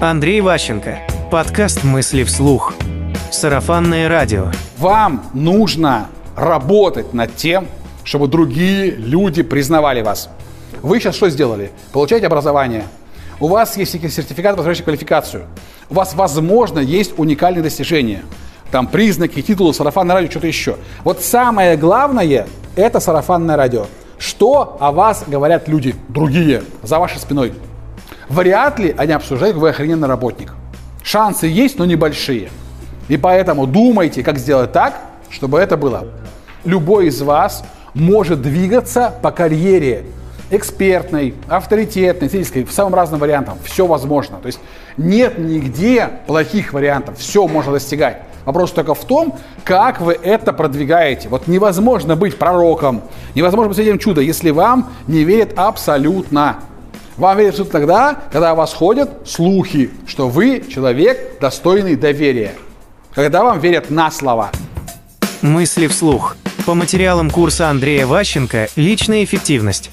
Андрей 0.00 0.42
Ващенко. 0.42 0.98
Подкаст 1.30 1.82
«Мысли 1.82 2.22
вслух». 2.22 2.74
Сарафанное 3.30 4.10
радио. 4.10 4.52
Вам 4.76 5.24
нужно 5.32 6.08
работать 6.36 7.14
над 7.14 7.34
тем, 7.34 7.66
чтобы 8.04 8.28
другие 8.28 8.90
люди 8.90 9.42
признавали 9.42 10.02
вас. 10.02 10.28
Вы 10.82 11.00
сейчас 11.00 11.16
что 11.16 11.30
сделали? 11.30 11.70
Получаете 11.92 12.26
образование. 12.26 12.84
У 13.40 13.48
вас 13.48 13.78
есть 13.78 13.92
сертификат, 13.92 14.56
позволяющий 14.56 14.82
квалификацию. 14.82 15.46
У 15.88 15.94
вас, 15.94 16.12
возможно, 16.14 16.78
есть 16.78 17.18
уникальные 17.18 17.62
достижения. 17.62 18.22
Там 18.70 18.88
признаки, 18.88 19.40
титулы, 19.40 19.72
сарафанное 19.72 20.16
радио, 20.16 20.30
что-то 20.30 20.46
еще. 20.46 20.76
Вот 21.04 21.22
самое 21.22 21.78
главное– 21.78 22.46
это 22.76 23.00
сарафанное 23.00 23.56
радио. 23.56 23.86
Что 24.18 24.76
о 24.78 24.92
вас 24.92 25.24
говорят 25.26 25.68
люди, 25.68 25.94
другие, 26.08 26.64
за 26.82 26.98
вашей 26.98 27.18
спиной? 27.18 27.54
Вряд 28.28 28.78
ли 28.78 28.94
они 28.96 29.12
обсуждают, 29.12 29.54
как 29.54 29.62
вы 29.62 29.68
охрененный 29.70 30.08
работник. 30.08 30.52
Шансы 31.02 31.46
есть, 31.46 31.78
но 31.78 31.84
небольшие. 31.84 32.50
И 33.08 33.16
поэтому 33.16 33.66
думайте, 33.66 34.22
как 34.22 34.38
сделать 34.38 34.72
так, 34.72 34.94
чтобы 35.30 35.60
это 35.60 35.76
было. 35.76 36.08
Любой 36.64 37.06
из 37.06 37.22
вас 37.22 37.64
может 37.94 38.42
двигаться 38.42 39.14
по 39.22 39.30
карьере 39.30 40.06
экспертной, 40.50 41.34
авторитетной, 41.48 42.30
сельской, 42.30 42.64
в 42.64 42.72
самым 42.72 42.94
разным 42.94 43.20
вариантам. 43.20 43.58
Все 43.64 43.86
возможно. 43.86 44.38
То 44.38 44.46
есть 44.46 44.60
нет 44.96 45.38
нигде 45.38 46.08
плохих 46.26 46.72
вариантов. 46.72 47.18
Все 47.18 47.46
можно 47.48 47.72
достигать. 47.72 48.22
Вопрос 48.44 48.70
только 48.70 48.94
в 48.94 49.04
том, 49.04 49.34
как 49.64 50.00
вы 50.00 50.12
это 50.12 50.52
продвигаете. 50.52 51.28
Вот 51.28 51.48
невозможно 51.48 52.14
быть 52.14 52.38
пророком, 52.38 53.02
невозможно 53.34 53.68
быть 53.68 53.76
свидетелем 53.76 53.98
чуда, 53.98 54.20
если 54.20 54.50
вам 54.50 54.92
не 55.08 55.24
верят 55.24 55.54
абсолютно. 55.56 56.60
Вам 57.16 57.38
верят 57.38 57.56
только 57.56 57.72
тогда, 57.72 58.18
когда 58.30 58.52
у 58.52 58.56
вас 58.56 58.74
ходят 58.74 59.10
слухи, 59.26 59.90
что 60.06 60.28
вы 60.28 60.64
человек, 60.68 61.40
достойный 61.40 61.96
доверия. 61.96 62.54
Когда 63.14 63.42
вам 63.42 63.58
верят 63.58 63.88
на 63.90 64.10
слова. 64.10 64.50
Мысли 65.40 65.86
вслух. 65.86 66.36
По 66.66 66.74
материалам 66.74 67.30
курса 67.30 67.70
Андрея 67.70 68.06
Ващенко 68.06 68.68
«Личная 68.76 69.24
эффективность». 69.24 69.90